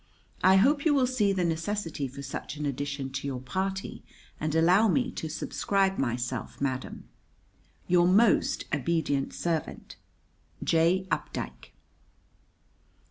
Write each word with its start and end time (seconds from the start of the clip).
I 0.43 0.55
hope 0.55 0.83
you 0.83 0.95
will 0.95 1.05
see 1.05 1.31
the 1.31 1.45
necessity 1.45 2.07
for 2.07 2.23
such 2.23 2.55
an 2.57 2.65
addition 2.65 3.11
to 3.11 3.27
your 3.27 3.39
party, 3.39 4.03
and 4.39 4.55
allow 4.55 4.87
me 4.87 5.11
to 5.11 5.29
subscribe 5.29 5.99
myself, 5.99 6.59
madam, 6.59 7.03
Your 7.87 8.07
most 8.07 8.65
obedient 8.73 9.31
servant, 9.31 9.97
J. 10.63 11.05
UPDIKE. 11.11 11.75